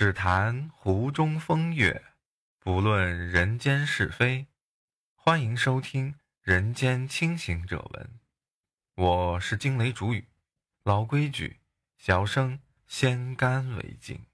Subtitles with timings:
[0.00, 2.02] 只谈湖中风月，
[2.58, 4.46] 不论人间是非。
[5.14, 8.04] 欢迎收听《人间清醒者文》，
[8.94, 10.26] 我是惊雷主语。
[10.84, 11.60] 老规矩，
[11.98, 14.24] 小生先干为敬。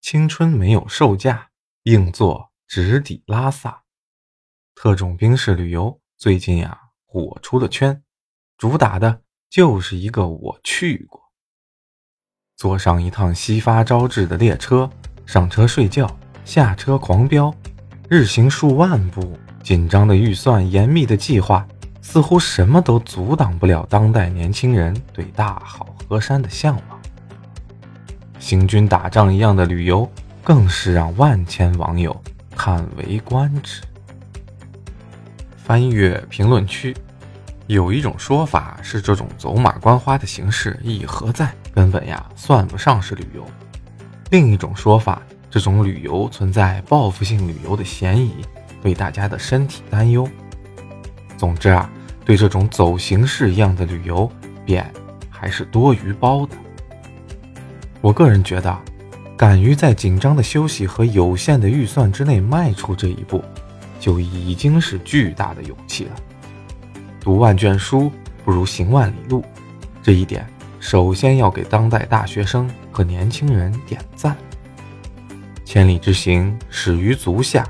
[0.00, 1.50] 青春没有售价，
[1.82, 3.82] 硬座直抵拉萨。
[4.74, 8.02] 特种兵式旅游最近呀火出了圈，
[8.56, 11.20] 主打的就是一个我去过。
[12.56, 14.90] 坐上一趟西发招致的列车，
[15.24, 16.10] 上车睡觉，
[16.44, 17.54] 下车狂飙，
[18.08, 21.64] 日行数万步，紧张的预算，严密的计划，
[22.02, 27.00] 似乎什么都阻挡不了当代年轻人对大好河山的向往。
[28.40, 30.10] 行军打仗一样的旅游，
[30.42, 32.20] 更是让万千网友
[32.56, 33.82] 叹为观止。
[35.68, 36.96] 翻阅评论区，
[37.66, 41.52] 有一种说法是，这种走马观花的形式意义何在？
[41.74, 43.46] 根本呀算不上是旅游。
[44.30, 48.36] 另一种说法，这种旅游存在报复性旅游的嫌疑，
[48.82, 50.26] 为大家的身体担忧。
[51.36, 51.90] 总之啊，
[52.24, 54.26] 对这种走形式一样的旅游，
[54.64, 54.90] 扁
[55.28, 56.56] 还是多余包的。
[58.00, 58.74] 我个人觉得，
[59.36, 63.44] 敢于在紧张的休息和有限的预算之内迈出这一步，
[63.98, 66.16] 就已经是巨大的勇气了。
[67.20, 68.10] 读万卷书
[68.44, 69.44] 不如行万里路，
[70.02, 70.46] 这一点
[70.80, 74.36] 首先要给当代大学生和年轻人点赞。
[75.64, 77.66] 千里之行，始于足下。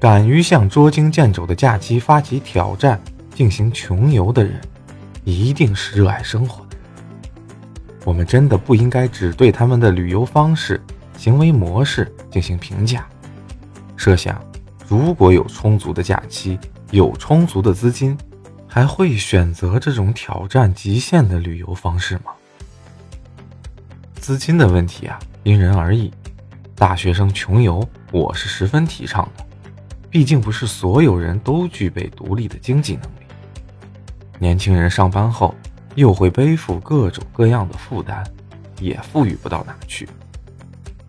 [0.00, 3.00] 敢于向捉襟见肘的假期发起挑战，
[3.34, 4.60] 进行穷游的人，
[5.24, 6.76] 一定是热爱生活的。
[8.04, 10.78] 我们真的不应该只对他们的旅游方式、
[11.16, 13.06] 行为模式进行评价。
[13.96, 14.38] 设想，
[14.86, 16.58] 如果有充足的假期，
[16.90, 18.16] 有充足的资金，
[18.66, 22.32] 还会选择这种挑战极限的旅游方式吗？
[24.14, 26.12] 资金的问题啊，因人而异。
[26.74, 29.44] 大学生穷游，我是十分提倡的。
[30.10, 33.26] 毕竟不是所有人都具备独立的经济能力。
[34.38, 35.54] 年轻人上班后。
[35.96, 38.24] 又会背负各种各样的负担，
[38.80, 40.08] 也富裕不到哪去。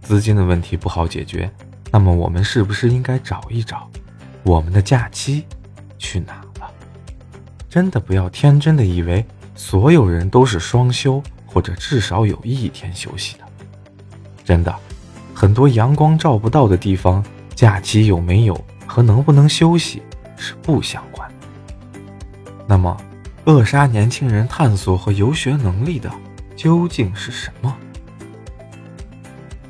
[0.03, 1.51] 资金的问题不好解决，
[1.95, 3.89] 那么我们是不是应该找一找，
[4.43, 5.45] 我们的假期
[5.97, 6.69] 去哪了？
[7.69, 9.25] 真的不要天真的以为
[9.55, 13.45] 所有人都是双休，或者至少有一天休息的。
[14.43, 14.75] 真的，
[15.33, 17.23] 很多阳光照不到的地方，
[17.55, 20.03] 假期有没有和能不能休息
[20.35, 21.47] 是不相关的。
[22.67, 22.97] 那么。
[23.45, 26.11] 扼杀年轻人探索和游学能力的
[26.57, 27.77] 究竟是什么？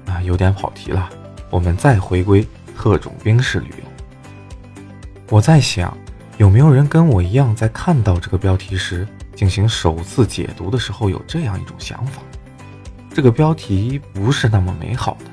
[0.07, 1.07] 啊，有点跑题了。
[1.49, 2.45] 我们再回归
[2.77, 3.83] 特种兵式旅游。
[5.29, 5.97] 我在想，
[6.37, 12.21] 有没有人跟我一样，在看到这个标题时进行首次解读的时候，有这样一种想法：
[13.13, 15.31] 这个标题不是那么美好的，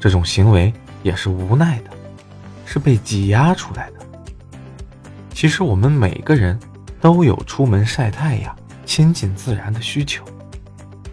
[0.00, 0.72] 这种行为
[1.02, 1.90] 也是无奈的，
[2.64, 3.96] 是被挤压出来的。
[5.32, 6.58] 其实我们每个人。
[6.98, 10.24] 都有出门晒太阳、亲近自然的需求，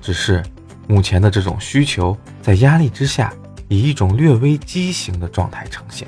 [0.01, 0.41] 只是
[0.87, 3.31] 目前的这种需求在压力之下，
[3.73, 6.07] 以一种略微畸形的状态呈现。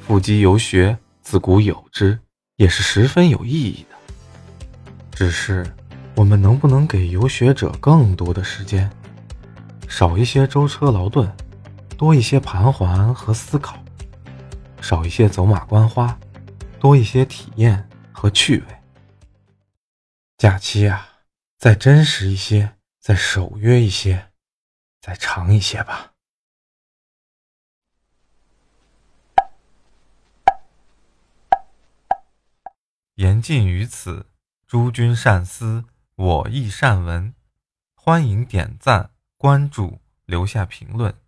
[0.00, 2.18] 腹肌游学自古有之，
[2.56, 3.96] 也是十分有意义的。
[5.12, 5.64] 只是
[6.14, 8.90] 我们能不能给游学者更多的时间，
[9.88, 11.30] 少一些舟车劳顿，
[11.96, 13.78] 多一些盘桓和思考，
[14.80, 16.18] 少一些走马观花，
[16.80, 17.84] 多一些体验。
[18.10, 18.66] 和趣味，
[20.38, 21.08] 假期啊，
[21.56, 24.27] 再真实一些，再守约一些，
[25.08, 26.12] 再长一些吧。
[33.14, 34.26] 言尽于此，
[34.66, 37.34] 诸君善思，我亦善闻。
[37.94, 41.18] 欢迎点赞、关注、留下评论，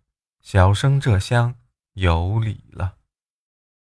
[0.43, 1.55] 小生这厢
[1.95, 3.00] 有礼了。